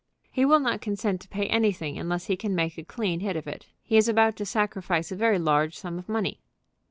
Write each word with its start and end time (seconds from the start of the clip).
"He 0.31 0.45
will 0.45 0.59
not 0.59 0.81
consent 0.81 1.21
to 1.21 1.27
pay 1.27 1.45
anything 1.45 1.99
unless 1.99 2.25
he 2.25 2.35
can 2.35 2.55
make 2.55 2.75
a 2.75 2.83
clean 2.83 3.19
hit 3.19 3.35
of 3.35 3.45
it. 3.45 3.67
He 3.83 3.97
is 3.97 4.07
about 4.09 4.35
to 4.37 4.47
sacrifice 4.47 5.11
a 5.11 5.15
very 5.15 5.37
large 5.37 5.77
sum 5.77 5.99
of 5.99 6.09
money." 6.09 6.39